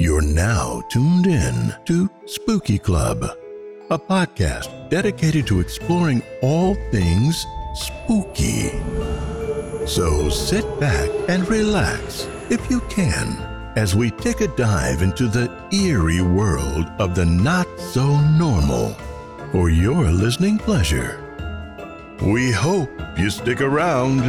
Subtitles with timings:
[0.00, 3.24] You're now tuned in to Spooky Club,
[3.90, 7.44] a podcast dedicated to exploring all things
[7.74, 8.70] spooky.
[9.88, 13.42] So sit back and relax, if you can,
[13.76, 18.94] as we take a dive into the eerie world of the not so normal
[19.50, 21.24] for your listening pleasure.
[22.22, 24.20] We hope you stick around.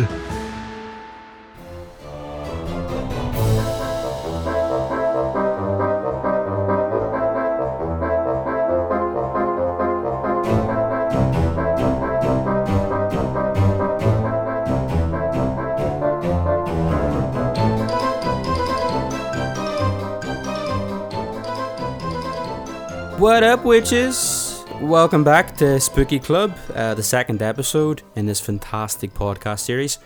[23.19, 24.63] What up, witches?
[24.79, 29.99] Welcome back to Spooky Club, uh, the second episode in this fantastic podcast series.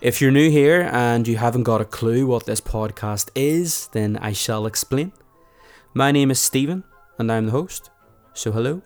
[0.00, 4.16] If you're new here and you haven't got a clue what this podcast is, then
[4.18, 5.10] I shall explain.
[5.92, 6.84] My name is Stephen,
[7.18, 7.90] and I'm the host.
[8.32, 8.82] So, hello.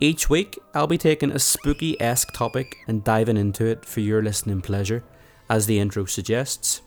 [0.00, 4.22] Each week, I'll be taking a spooky esque topic and diving into it for your
[4.22, 5.04] listening pleasure,
[5.50, 6.80] as the intro suggests.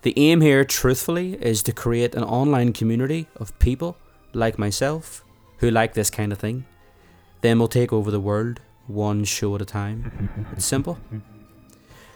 [0.00, 3.98] The aim here, truthfully, is to create an online community of people
[4.38, 5.24] like myself,
[5.58, 6.64] who like this kind of thing.
[7.40, 10.46] Then we'll take over the world, one show at a time.
[10.52, 10.98] It's simple.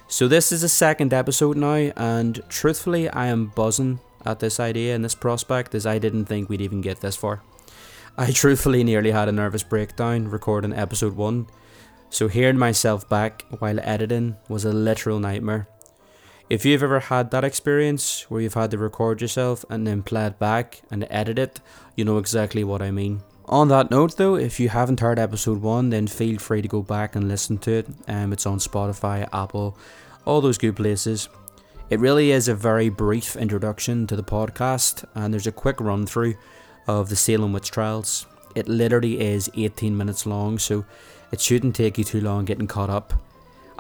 [0.08, 4.94] So, this is the second episode now, and truthfully, I am buzzing at this idea
[4.94, 7.42] and this prospect as I didn't think we'd even get this far.
[8.16, 11.46] I truthfully nearly had a nervous breakdown recording episode 1,
[12.10, 15.66] so hearing myself back while editing was a literal nightmare.
[16.50, 20.26] If you've ever had that experience where you've had to record yourself and then play
[20.26, 21.60] it back and edit it,
[21.96, 23.22] you know exactly what I mean.
[23.46, 26.82] On that note, though, if you haven't heard episode 1, then feel free to go
[26.82, 27.88] back and listen to it.
[28.06, 29.76] Um, it's on Spotify, Apple,
[30.24, 31.28] all those good places.
[31.90, 36.06] It really is a very brief introduction to the podcast, and there's a quick run
[36.06, 36.34] through
[36.86, 38.26] of the Salem witch trials.
[38.54, 40.84] It literally is 18 minutes long, so
[41.30, 43.12] it shouldn't take you too long getting caught up.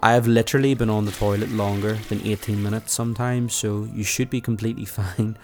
[0.04, 4.30] I have literally been on the toilet longer than 18 minutes sometimes, so you should
[4.30, 5.38] be completely fine.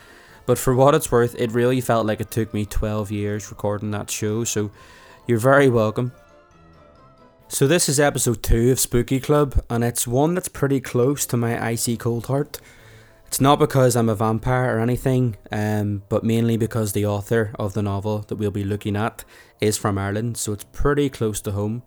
[0.46, 3.92] But for what it's worth, it really felt like it took me 12 years recording
[3.92, 4.72] that show, so
[5.28, 6.10] you're very welcome.
[7.46, 11.36] So, this is episode 2 of Spooky Club, and it's one that's pretty close to
[11.36, 12.58] my icy cold heart.
[13.26, 17.74] It's not because I'm a vampire or anything, um, but mainly because the author of
[17.74, 19.24] the novel that we'll be looking at
[19.60, 21.84] is from Ireland, so it's pretty close to home.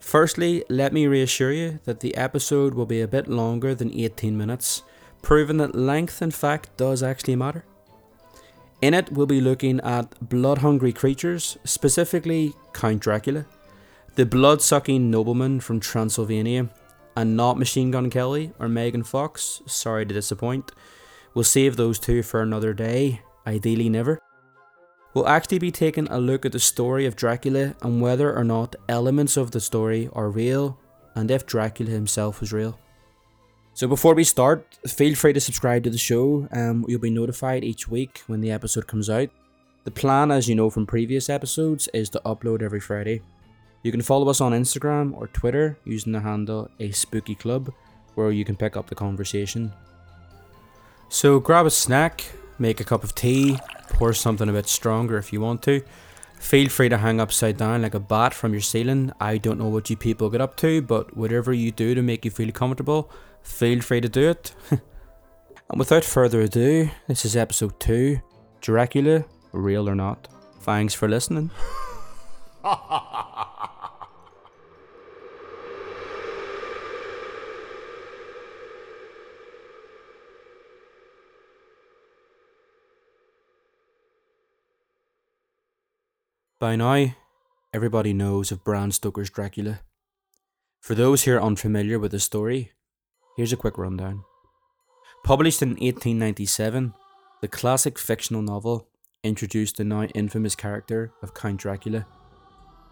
[0.00, 4.36] Firstly, let me reassure you that the episode will be a bit longer than 18
[4.36, 4.82] minutes,
[5.22, 7.64] proving that length, in fact, does actually matter.
[8.82, 13.44] In it, we'll be looking at blood hungry creatures, specifically Count Dracula,
[14.14, 16.70] the blood sucking nobleman from Transylvania,
[17.14, 19.60] and not Machine Gun Kelly or Megan Fox.
[19.66, 20.72] Sorry to disappoint.
[21.34, 24.18] We'll save those two for another day, ideally never.
[25.12, 28.76] We'll actually be taking a look at the story of Dracula and whether or not
[28.88, 30.78] elements of the story are real
[31.16, 32.78] and if Dracula himself was real.
[33.74, 36.48] So before we start, feel free to subscribe to the show.
[36.52, 39.30] Um, you'll be notified each week when the episode comes out.
[39.84, 43.22] The plan, as you know from previous episodes, is to upload every Friday.
[43.82, 47.72] You can follow us on Instagram or Twitter using the handle A Spooky Club,
[48.14, 49.72] where you can pick up the conversation.
[51.08, 52.24] So grab a snack,
[52.58, 53.58] make a cup of tea,
[53.90, 55.82] pour something a bit stronger if you want to.
[56.38, 59.12] Feel free to hang upside down like a bat from your ceiling.
[59.20, 62.24] I don't know what you people get up to, but whatever you do to make
[62.24, 63.10] you feel comfortable,
[63.42, 64.54] feel free to do it.
[64.70, 68.20] and without further ado, this is episode 2
[68.62, 70.28] Dracula, real or not.
[70.60, 71.50] Thanks for listening.
[86.60, 87.14] By now,
[87.72, 89.80] everybody knows of Bram Stoker's Dracula.
[90.78, 92.72] For those here unfamiliar with the story,
[93.34, 94.24] here's a quick rundown.
[95.24, 96.92] Published in 1897,
[97.40, 98.88] the classic fictional novel
[99.24, 102.06] introduced the now infamous character of Count Dracula,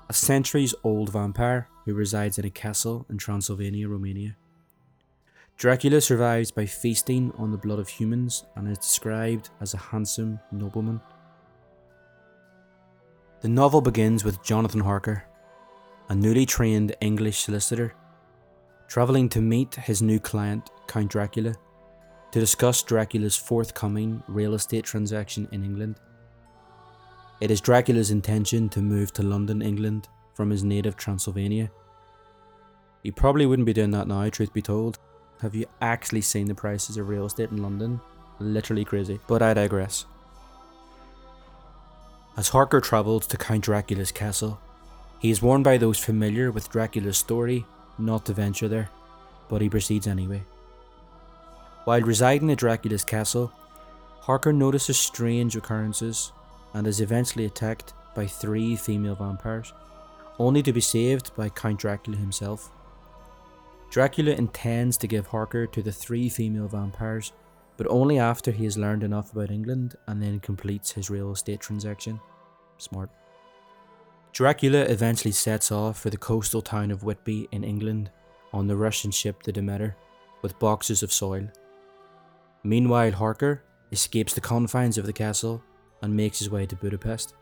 [0.09, 4.35] a centuries old vampire who resides in a castle in Transylvania, Romania.
[5.59, 10.41] Dracula survives by feasting on the blood of humans and is described as a handsome
[10.53, 11.03] nobleman
[13.41, 15.23] the novel begins with Jonathan Harker,
[16.09, 17.95] a newly trained English solicitor,
[18.89, 21.55] travelling to meet his new client, Count Dracula,
[22.33, 26.01] to discuss Dracula's forthcoming real estate transaction in England.
[27.41, 31.71] It is Dracula's intention to move to London, England, from his native Transylvania.
[33.05, 34.99] He probably wouldn't be doing that now, truth be told.
[35.41, 38.01] Have you actually seen the prices of real estate in London?
[38.41, 39.21] Literally crazy.
[39.29, 40.07] But I digress.
[42.39, 44.61] As Harker travels to Count Dracula's castle,
[45.19, 47.67] he is warned by those familiar with Dracula's story
[47.99, 48.91] not to venture there,
[49.49, 50.45] but he proceeds anyway.
[51.83, 53.51] While residing at Dracula's castle,
[54.21, 56.31] Harker notices strange occurrences
[56.75, 59.73] and is eventually attacked by three female vampires,
[60.39, 62.71] only to be saved by Count Dracula himself.
[63.91, 67.33] Dracula intends to give Harker to the three female vampires,
[67.79, 71.61] but only after he has learned enough about England and then completes his real estate
[71.61, 72.21] transaction.
[72.77, 73.09] Smart.
[74.33, 78.11] Dracula eventually sets off for the coastal town of Whitby in England
[78.53, 79.97] on the Russian ship the Demeter
[80.43, 81.49] with boxes of soil.
[82.65, 85.63] Meanwhile, Harker escapes the confines of the castle
[86.03, 87.35] and makes his way to Budapest.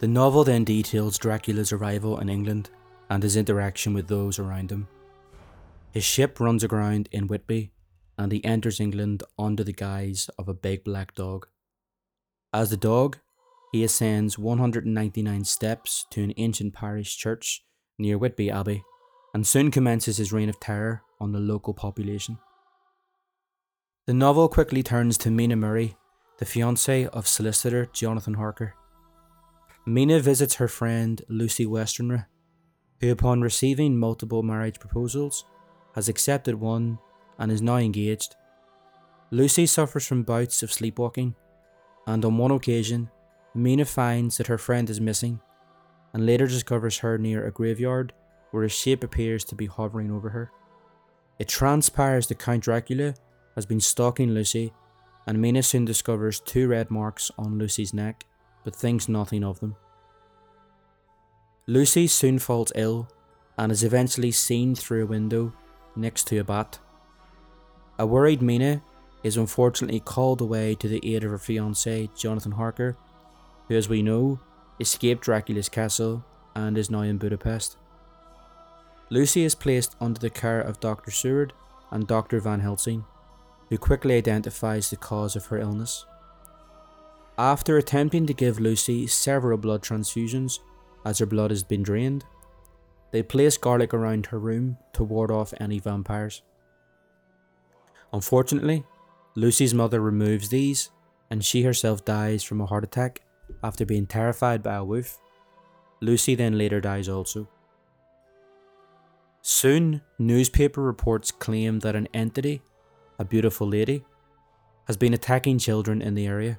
[0.00, 2.70] The novel then details Dracula's arrival in England
[3.08, 4.88] and his interaction with those around him.
[5.92, 7.70] His ship runs aground in Whitby
[8.22, 11.48] and he enters England under the guise of a big black dog.
[12.52, 13.18] As the dog,
[13.72, 17.64] he ascends 199 steps to an ancient parish church
[17.98, 18.84] near Whitby Abbey
[19.34, 22.38] and soon commences his reign of terror on the local population.
[24.06, 25.96] The novel quickly turns to Mina Murray,
[26.38, 28.74] the fiancée of solicitor Jonathan Harker.
[29.84, 32.26] Mina visits her friend Lucy Westenra,
[33.00, 35.44] who, upon receiving multiple marriage proposals,
[35.96, 36.98] has accepted one
[37.38, 38.36] and is now engaged.
[39.30, 41.34] Lucy suffers from bouts of sleepwalking,
[42.06, 43.10] and on one occasion,
[43.54, 45.40] Mina finds that her friend is missing
[46.12, 48.12] and later discovers her near a graveyard
[48.50, 50.50] where a shape appears to be hovering over her.
[51.38, 53.14] It transpires that Count Dracula
[53.54, 54.72] has been stalking Lucy,
[55.26, 58.26] and Mina soon discovers two red marks on Lucy's neck,
[58.64, 59.76] but thinks nothing of them.
[61.66, 63.08] Lucy soon falls ill
[63.56, 65.52] and is eventually seen through a window
[65.96, 66.78] next to a bat.
[67.98, 68.82] A worried Mina
[69.22, 72.96] is unfortunately called away to the aid of her fiance, Jonathan Harker,
[73.68, 74.40] who, as we know,
[74.80, 76.24] escaped Dracula's castle
[76.54, 77.76] and is now in Budapest.
[79.10, 81.10] Lucy is placed under the care of Dr.
[81.10, 81.52] Seward
[81.90, 82.40] and Dr.
[82.40, 83.04] Van Helsing,
[83.68, 86.06] who quickly identifies the cause of her illness.
[87.38, 90.58] After attempting to give Lucy several blood transfusions
[91.04, 92.24] as her blood has been drained,
[93.10, 96.42] they place garlic around her room to ward off any vampires.
[98.12, 98.84] Unfortunately,
[99.34, 100.90] Lucy's mother removes these
[101.30, 103.22] and she herself dies from a heart attack
[103.64, 105.18] after being terrified by a wolf.
[106.00, 107.48] Lucy then later dies also.
[109.40, 112.62] Soon, newspaper reports claim that an entity,
[113.18, 114.04] a beautiful lady,
[114.86, 116.58] has been attacking children in the area.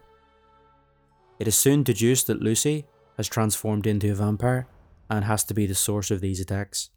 [1.40, 2.86] It is soon deduced that Lucy
[3.18, 4.68] has transformed into a vampire
[5.10, 6.90] and has to be the source of these attacks.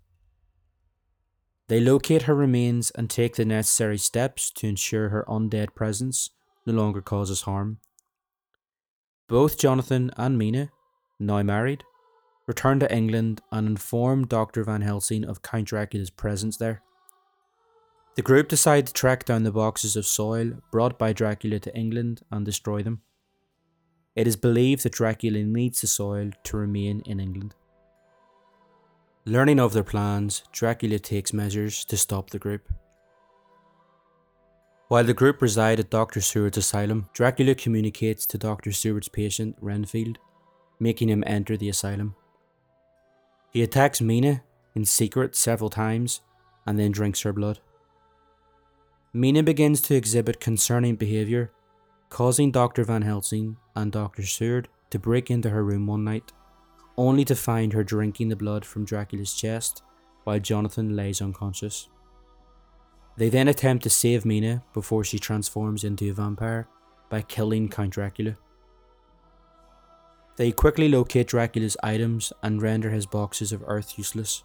[1.68, 6.30] They locate her remains and take the necessary steps to ensure her undead presence
[6.64, 7.78] no longer causes harm.
[9.28, 10.70] Both Jonathan and Mina,
[11.18, 11.82] now married,
[12.46, 14.62] return to England and inform Dr.
[14.62, 16.82] Van Helsing of Count Dracula's presence there.
[18.14, 22.22] The group decide to track down the boxes of soil brought by Dracula to England
[22.30, 23.02] and destroy them.
[24.14, 27.54] It is believed that Dracula needs the soil to remain in England.
[29.28, 32.72] Learning of their plans, Dracula takes measures to stop the group.
[34.86, 36.20] While the group reside at Dr.
[36.20, 38.70] Seward's asylum, Dracula communicates to Dr.
[38.70, 40.18] Seward's patient, Renfield,
[40.78, 42.14] making him enter the asylum.
[43.50, 44.44] He attacks Mina
[44.76, 46.20] in secret several times
[46.64, 47.58] and then drinks her blood.
[49.12, 51.50] Mina begins to exhibit concerning behaviour,
[52.10, 52.84] causing Dr.
[52.84, 54.22] Van Helsing and Dr.
[54.22, 56.30] Seward to break into her room one night
[56.96, 59.82] only to find her drinking the blood from Dracula's chest
[60.24, 61.88] while Jonathan lays unconscious.
[63.16, 66.68] They then attempt to save Mina before she transforms into a vampire
[67.08, 68.36] by killing Count Dracula.
[70.36, 74.44] They quickly locate Dracula's items and render his boxes of earth useless.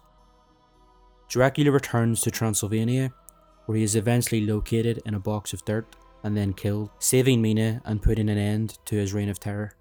[1.28, 3.12] Dracula returns to Transylvania,
[3.66, 7.82] where he is eventually located in a box of dirt and then killed, saving Mina
[7.84, 9.74] and putting an end to his reign of terror.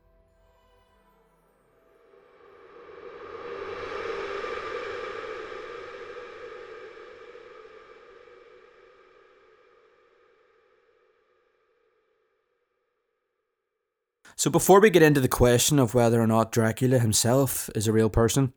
[14.36, 17.94] So, before we get into the question of whether or not Dracula himself is a
[17.94, 18.54] real person,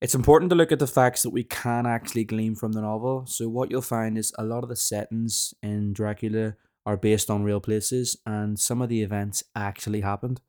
[0.00, 3.26] it's important to look at the facts that we can actually glean from the novel.
[3.26, 6.54] So, what you'll find is a lot of the settings in Dracula
[6.86, 10.40] are based on real places, and some of the events actually happened.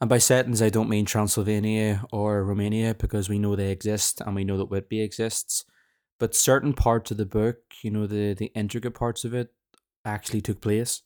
[0.00, 4.34] And by settings, I don't mean Transylvania or Romania because we know they exist and
[4.34, 5.64] we know that Whitby exists.
[6.18, 9.52] But certain parts of the book, you know, the, the intricate parts of it,
[10.04, 11.02] actually took place.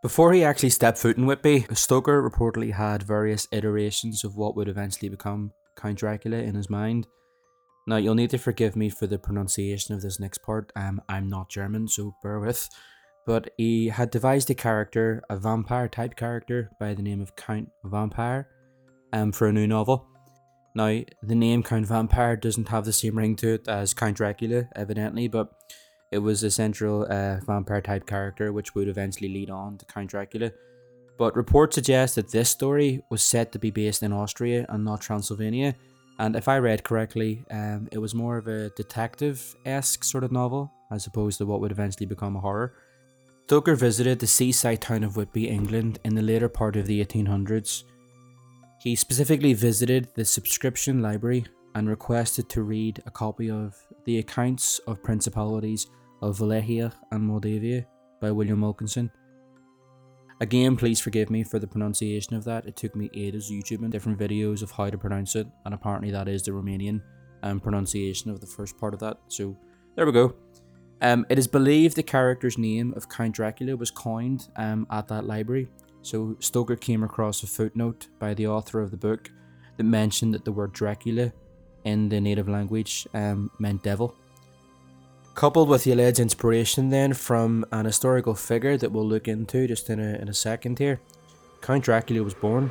[0.00, 4.68] Before he actually stepped foot in Whitby, Stoker reportedly had various iterations of what would
[4.68, 7.08] eventually become Count Dracula in his mind.
[7.88, 10.70] Now, you'll need to forgive me for the pronunciation of this next part.
[10.76, 12.68] Um, I'm not German, so bear with.
[13.26, 17.70] But he had devised a character, a vampire type character, by the name of Count
[17.84, 18.46] Wampyr,
[19.12, 20.06] um, for a new novel.
[20.76, 24.68] Now, the name Count Wampyr doesn't have the same ring to it as Count Dracula,
[24.76, 25.50] evidently, but
[26.10, 30.10] it was a central uh, vampire type character which would eventually lead on to Count
[30.10, 30.50] Dracula.
[31.18, 35.00] But reports suggest that this story was set to be based in Austria and not
[35.00, 35.74] Transylvania.
[36.18, 40.32] And if I read correctly, um, it was more of a detective esque sort of
[40.32, 42.74] novel as opposed to what would eventually become a horror.
[43.46, 47.84] Stoker visited the seaside town of Whitby, England, in the later part of the 1800s.
[48.80, 54.78] He specifically visited the subscription library and requested to read a copy of The Accounts
[54.86, 55.86] of Principalities
[56.22, 57.86] of Wallachia and Moldavia
[58.20, 59.10] by William Wilkinson.
[60.40, 62.66] Again, please forgive me for the pronunciation of that.
[62.66, 66.28] It took me ages YouTubing different videos of how to pronounce it, and apparently that
[66.28, 67.02] is the Romanian
[67.42, 69.18] um, pronunciation of the first part of that.
[69.28, 69.56] So
[69.96, 70.34] there we go.
[71.00, 75.24] Um, it is believed the character's name of Count Dracula was coined um, at that
[75.24, 75.68] library.
[76.02, 79.30] So Stoker came across a footnote by the author of the book
[79.76, 81.32] that mentioned that the word Dracula
[81.84, 84.14] in the native language um, meant devil.
[85.34, 89.88] Coupled with the alleged inspiration then from an historical figure that we'll look into just
[89.88, 91.00] in a, in a second here,
[91.60, 92.70] Count Dracula was born.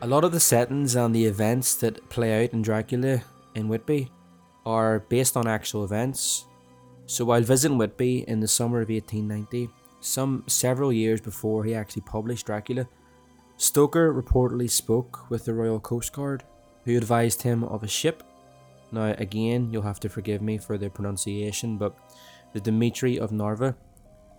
[0.00, 3.22] A lot of the settings and the events that play out in Dracula
[3.54, 4.10] in Whitby
[4.64, 6.44] are based on actual events.
[7.06, 12.02] So while visiting Whitby in the summer of 1890, some several years before he actually
[12.02, 12.86] published Dracula,
[13.60, 16.44] Stoker reportedly spoke with the Royal Coast Guard,
[16.84, 18.22] who advised him of a ship.
[18.92, 21.96] Now, again, you'll have to forgive me for the pronunciation, but
[22.52, 23.74] the Dimitri of Narva.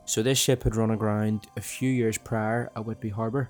[0.05, 3.49] So, this ship had run aground a few years prior at Whitby Harbour.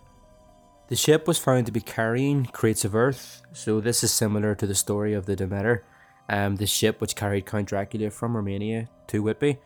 [0.88, 4.66] The ship was found to be carrying crates of earth, so this is similar to
[4.66, 5.86] the story of the Demeter,
[6.30, 9.60] um, the ship which carried Count Dracula from Romania to Whitby,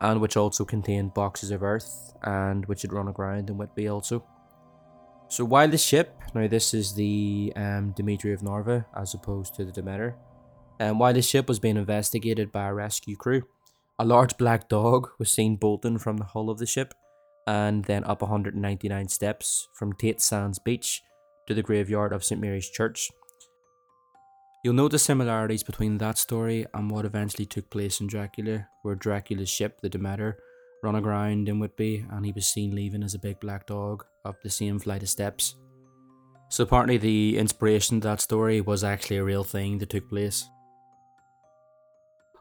[0.00, 4.22] and which also contained boxes of earth, and which had run aground in Whitby also.
[5.28, 9.64] So while the ship, now this is the um, Dimitri of Narva as opposed to
[9.64, 10.16] the Demeter,
[10.80, 13.42] and um, while the ship was being investigated by a rescue crew,
[13.98, 16.94] a large black dog was seen bolting from the hull of the ship
[17.46, 21.02] and then up 199 steps from Tate Sands Beach
[21.46, 23.10] to the graveyard of St Mary's Church.
[24.62, 28.94] You'll note the similarities between that story and what eventually took place in Dracula, where
[28.94, 30.38] Dracula's ship, the Demeter,
[30.82, 34.42] run aground in Whitby and he was seen leaving as a big black dog up
[34.42, 35.56] the same flight of steps.
[36.50, 40.48] So partly the inspiration to that story was actually a real thing that took place.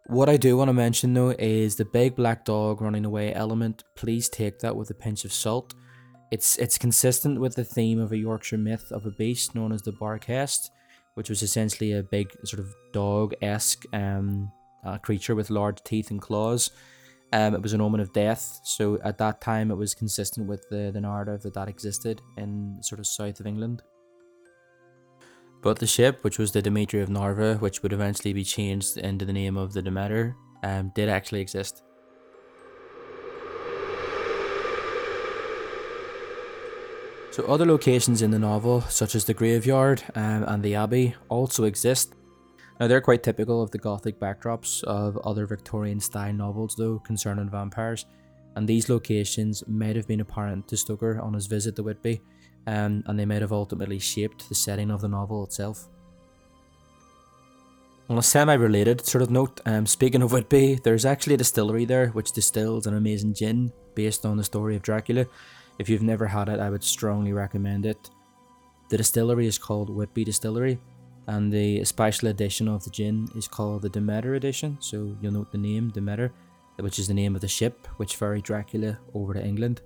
[0.08, 3.84] What I do want to mention though is the big black dog running away element.
[3.96, 5.74] Please take that with a pinch of salt.
[6.32, 9.82] It's it's consistent with the theme of a Yorkshire myth of a beast known as
[9.82, 10.70] the Barghest,
[11.16, 14.52] which was essentially a big sort of dog-esque um,
[14.86, 16.72] uh, creature with large teeth and claws.
[17.34, 20.66] Um, it was an omen of death, so at that time it was consistent with
[20.70, 23.82] the, the narrative that that existed in sort of south of England.
[25.62, 29.26] But the ship, which was the Dimitri of Narva, which would eventually be changed into
[29.26, 31.84] the name of the Demeter, um, did actually exist.
[37.32, 41.66] So other locations in the novel, such as the graveyard um, and the abbey, also
[41.66, 42.16] exist,
[42.80, 47.50] now, they're quite typical of the gothic backdrops of other Victorian style novels, though, concerning
[47.50, 48.06] vampires,
[48.56, 52.22] and these locations might have been apparent to Stoker on his visit to Whitby,
[52.68, 55.88] um, and they might have ultimately shaped the setting of the novel itself.
[58.10, 61.84] On a semi related sort of note, um, speaking of Whitby, there's actually a distillery
[61.84, 65.26] there which distills an amazing gin based on the story of Dracula.
[65.78, 68.10] If you've never had it, I would strongly recommend it.
[68.90, 70.80] The distillery is called Whitby Distillery,
[71.28, 74.78] and the special edition of the gin is called the Demeter edition.
[74.80, 76.32] So you'll note the name Demeter,
[76.78, 79.82] which is the name of the ship which ferried Dracula over to England.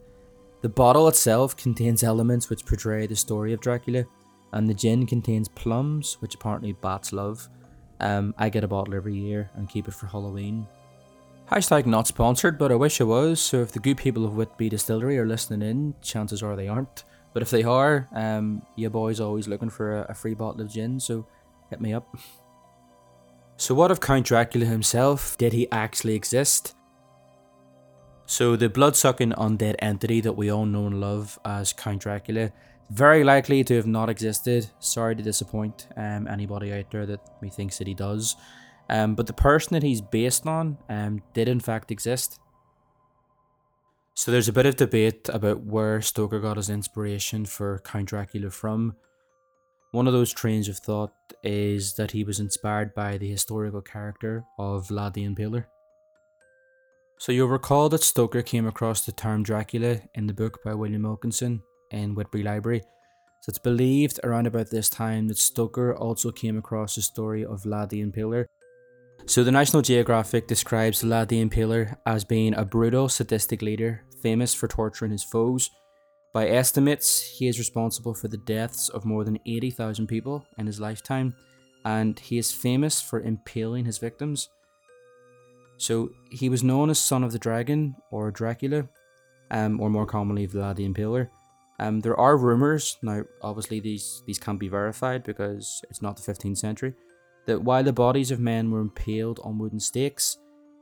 [0.61, 4.05] The bottle itself contains elements which portray the story of Dracula,
[4.53, 7.49] and the gin contains plums, which apparently bats love.
[7.99, 10.67] Um, I get a bottle every year and keep it for Halloween.
[11.49, 13.41] Hashtag not sponsored, but I wish I was.
[13.41, 17.03] So if the good people of Whitby Distillery are listening in, chances are they aren't.
[17.33, 20.71] But if they are, um, your boy's always looking for a, a free bottle of
[20.71, 21.25] gin, so
[21.69, 22.15] hit me up.
[23.57, 25.37] So, what of Count Dracula himself?
[25.37, 26.75] Did he actually exist?
[28.25, 32.51] So, the blood sucking undead entity that we all know and love as Count Dracula,
[32.89, 34.67] very likely to have not existed.
[34.79, 38.35] Sorry to disappoint um, anybody out there that me thinks that he does.
[38.89, 42.39] Um, but the person that he's based on um, did in fact exist.
[44.13, 48.49] So there's a bit of debate about where Stoker got his inspiration for Count Dracula
[48.49, 48.95] from.
[49.91, 51.13] One of those trains of thought
[51.43, 55.65] is that he was inspired by the historical character of Vlad the Impaler.
[57.19, 61.03] So you'll recall that Stoker came across the term Dracula in the book by William
[61.03, 62.81] Wilkinson in Whitby Library.
[63.41, 67.63] So it's believed around about this time that Stoker also came across the story of
[67.63, 68.45] Vlad the Impaler.
[69.25, 74.53] So the National Geographic describes Vlad the Impaler as being a brutal, sadistic leader, famous
[74.53, 75.69] for torturing his foes.
[76.33, 80.79] By estimates, he is responsible for the deaths of more than 80,000 people in his
[80.79, 81.35] lifetime,
[81.85, 84.49] and he is famous for impaling his victims.
[85.77, 88.87] So he was known as Son of the Dragon or Dracula,
[89.49, 91.29] um, or more commonly Vlad the Impaler.
[91.79, 93.23] Um, there are rumors now.
[93.41, 96.93] Obviously, these these can't be verified because it's not the 15th century.
[97.47, 100.37] That while the bodies of men were impaled on wooden stakes,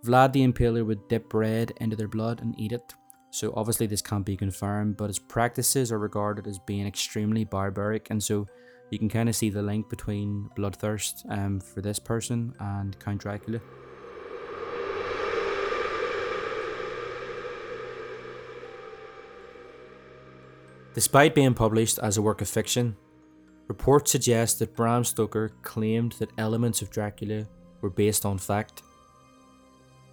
[0.05, 2.93] Vlad the Impaler would dip bread into their blood and eat it.
[3.31, 8.09] So obviously this can't be confirmed, but his practices are regarded as being extremely barbaric,
[8.09, 8.47] and so
[8.89, 13.21] you can kind of see the link between bloodthirst um, for this person and Count
[13.21, 13.59] Dracula.
[20.95, 22.97] Despite being published as a work of fiction,
[23.69, 27.47] reports suggest that Bram Stoker claimed that elements of Dracula
[27.79, 28.81] were based on fact.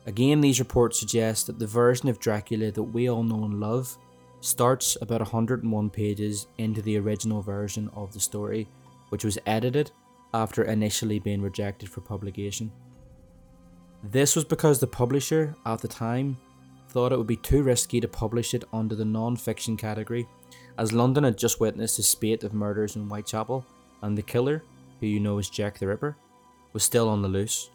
[0.07, 3.99] Again, these reports suggest that the version of Dracula that we all know and love
[4.41, 8.69] starts about 101 pages into the original version of the story,
[9.09, 9.91] which was edited
[10.35, 12.71] after initially being rejected for publication.
[14.05, 16.37] This was because the publisher at the time
[16.91, 20.29] thought it would be too risky to publish it under the non fiction category
[20.79, 23.65] as London had just witnessed a spate of murders in Whitechapel,
[24.03, 24.63] and the killer,
[25.01, 26.17] who you know as Jack the Ripper,
[26.73, 27.71] was still on the loose.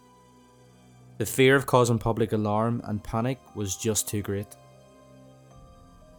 [1.17, 4.47] The fear of causing public alarm and panic was just too great.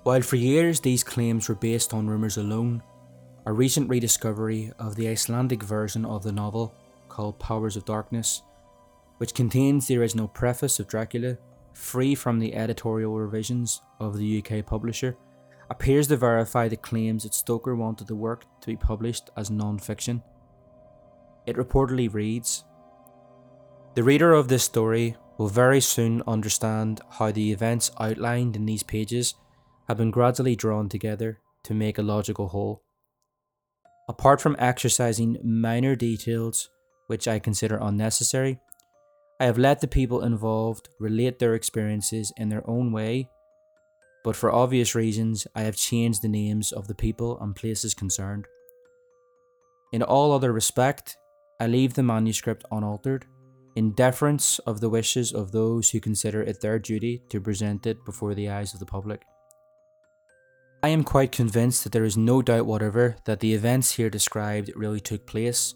[0.03, 2.83] While for years these claims were based on rumours alone,
[3.47, 6.75] a recent rediscovery of the Icelandic version of the novel,
[7.09, 8.43] called Powers of Darkness,
[9.19, 11.37] which contains the original preface of Dracula,
[11.73, 15.17] free from the editorial revisions of the UK publisher,
[15.73, 19.79] appears to verify the claims that Stoker wanted the work to be published as non
[19.79, 20.23] fiction.
[21.47, 22.65] It reportedly reads
[23.95, 28.83] The reader of this story will very soon understand how the events outlined in these
[28.83, 29.35] pages
[29.89, 32.83] have been gradually drawn together to make a logical whole.
[34.11, 36.69] Apart from exercising minor details
[37.07, 38.61] which I consider unnecessary,
[39.41, 43.31] I have let the people involved relate their experiences in their own way
[44.25, 48.47] but for obvious reasons, I have changed the names of the people and places concerned.
[49.93, 51.17] In all other respect,
[51.61, 53.27] I leave the manuscript unaltered,
[53.75, 58.05] in deference of the wishes of those who consider it their duty to present it
[58.05, 59.23] before the eyes of the public.
[60.83, 64.73] I am quite convinced that there is no doubt whatever that the events here described
[64.75, 65.75] really took place,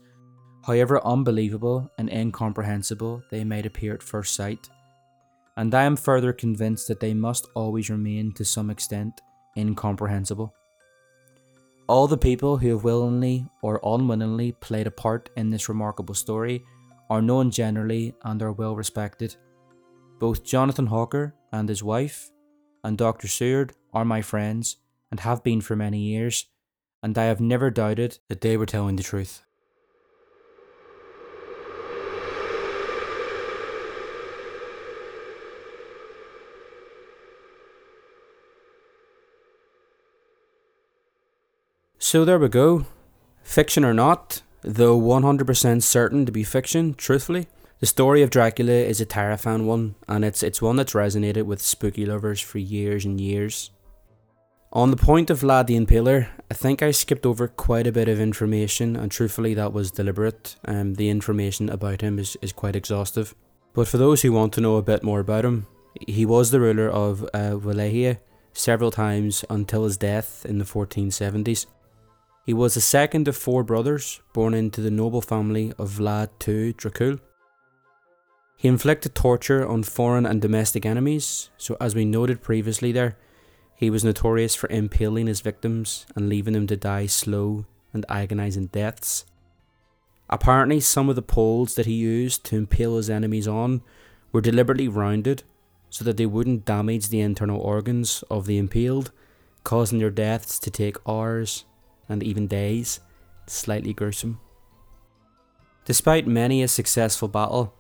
[0.65, 4.69] however unbelievable and incomprehensible they might appear at first sight
[5.57, 9.21] and I am further convinced that they must always remain to some extent
[9.57, 10.55] incomprehensible.
[11.88, 16.64] All the people who have willingly or unwillingly played a part in this remarkable story
[17.09, 19.37] are known generally and are well respected.
[20.19, 22.31] Both Jonathan Harker and his wife,
[22.83, 23.29] and Dr.
[23.29, 24.77] Seward are my friends
[25.11, 26.47] and have been for many years,
[27.03, 29.46] and I have never doubted that they were telling the truth.
[42.16, 42.87] So there we go.
[43.42, 47.46] Fiction or not, though 100% certain to be fiction, truthfully,
[47.81, 51.61] the story of Dracula is a terrifying one, and it's, it's one that's resonated with
[51.61, 53.70] spooky lovers for years and years.
[54.72, 58.09] On the point of Vlad the Impaler, I think I skipped over quite a bit
[58.09, 60.57] of information, and truthfully, that was deliberate.
[60.64, 63.35] Um, the information about him is, is quite exhaustive.
[63.74, 65.66] But for those who want to know a bit more about him,
[66.09, 68.20] he was the ruler of uh, Wallachia
[68.55, 71.66] several times until his death in the 1470s.
[72.47, 76.75] He was the second of four brothers born into the noble family of Vlad II
[76.75, 77.19] Dracul.
[78.57, 83.19] He inflicted torture on foreign and domestic enemies, so as we noted previously there,
[83.75, 88.67] he was notorious for impaling his victims and leaving them to die slow and agonizing
[88.67, 89.25] deaths.
[90.31, 93.83] Apparently, some of the poles that he used to impale his enemies on
[94.31, 95.43] were deliberately rounded
[95.91, 99.11] so that they wouldn't damage the internal organs of the impaled,
[99.65, 101.65] causing their deaths to take hours
[102.09, 103.01] and even days,
[103.47, 104.40] slightly gruesome.
[105.85, 107.75] Despite many a successful battle,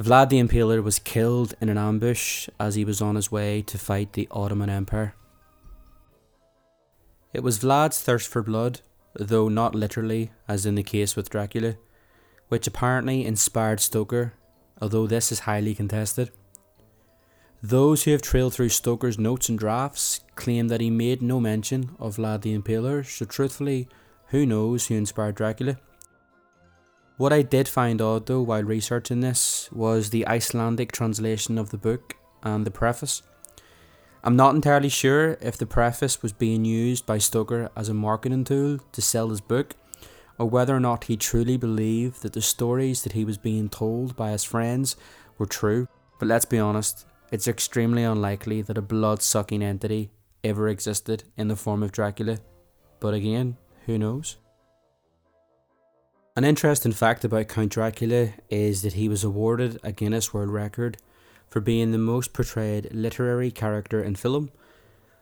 [0.00, 3.78] Vlad the Impaler was killed in an ambush as he was on his way to
[3.78, 5.14] fight the Ottoman Empire.
[7.32, 8.80] It was Vlad's thirst for blood,
[9.14, 11.76] though not literally, as in the case with Dracula,
[12.48, 14.34] which apparently inspired Stoker,
[14.80, 16.30] although this is highly contested.
[17.68, 21.96] Those who have trailed through Stoker's notes and drafts claim that he made no mention
[21.98, 23.88] of Vlad the Impaler, so truthfully,
[24.28, 25.76] who knows who inspired Dracula?
[27.16, 31.76] What I did find odd though while researching this was the Icelandic translation of the
[31.76, 33.22] book and the preface.
[34.22, 38.44] I'm not entirely sure if the preface was being used by Stoker as a marketing
[38.44, 39.74] tool to sell his book,
[40.38, 44.14] or whether or not he truly believed that the stories that he was being told
[44.14, 44.94] by his friends
[45.36, 45.88] were true.
[46.20, 50.10] But let's be honest, it's extremely unlikely that a blood sucking entity
[50.44, 52.38] ever existed in the form of Dracula.
[53.00, 54.36] But again, who knows?
[56.36, 60.98] An interesting fact about Count Dracula is that he was awarded a Guinness World Record
[61.48, 64.50] for being the most portrayed literary character in film.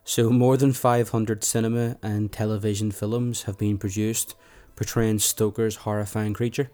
[0.02, 4.34] So, more than 500 cinema and television films have been produced
[4.76, 6.70] portraying Stoker's horrifying creature.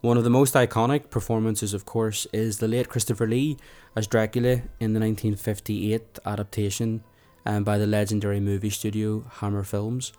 [0.00, 3.56] One of the most iconic performances, of course, is the late Christopher Lee
[3.96, 7.02] as Dracula in the 1958 adaptation
[7.44, 10.12] um, by the legendary movie studio Hammer Films.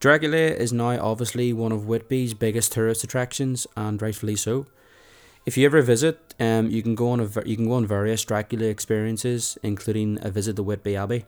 [0.00, 4.66] Dracula is now obviously one of Whitby's biggest tourist attractions, and rightfully so.
[5.46, 8.24] If you ever visit, um, you can go on a you can go on various
[8.24, 11.26] Dracula experiences, including a visit to Whitby Abbey.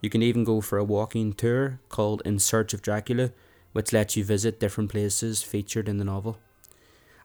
[0.00, 3.30] You can even go for a walking tour called In Search of Dracula,
[3.72, 6.38] which lets you visit different places featured in the novel.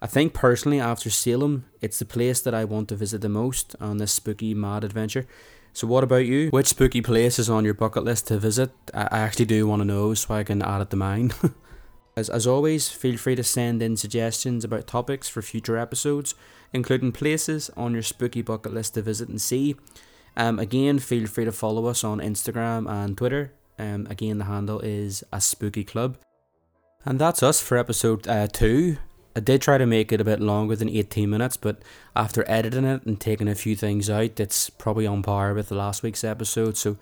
[0.02, 3.76] I think personally, after Salem, it's the place that I want to visit the most
[3.82, 5.28] on this spooky mad adventure
[5.74, 6.50] so, what about you?
[6.50, 8.72] Which spooky place is on your bucket list to visit?
[8.94, 11.32] I actually do want to know so I can add it to mine.
[12.18, 16.36] as, as always, feel free to send in suggestions about topics for future episodes,
[16.74, 19.76] including places on your spooky bucket list to visit and see.
[20.36, 23.54] Um, again, feel free to follow us on Instagram and Twitter.
[23.78, 26.18] Um, again, the handle is a spooky club.
[27.06, 28.98] And that's us for episode uh, two.
[29.36, 31.82] I did try to make it a bit longer than 18 minutes, but
[32.16, 35.76] after editing it and taking a few things out, it's probably on par with the
[35.76, 36.78] last week's episode.
[36.78, 36.98] So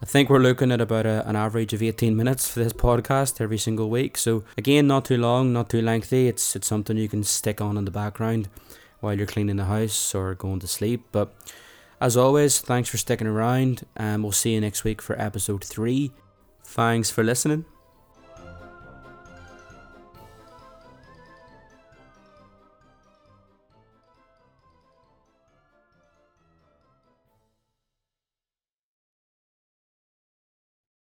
[0.00, 3.40] I think we're looking at about a, an average of 18 minutes for this podcast
[3.40, 4.16] every single week.
[4.16, 6.28] So again, not too long, not too lengthy.
[6.28, 8.48] It's it's something you can stick on in the background
[9.00, 11.04] while you're cleaning the house or going to sleep.
[11.12, 11.34] But
[12.00, 16.12] as always, thanks for sticking around, and we'll see you next week for episode three.
[16.64, 17.64] Thanks for listening.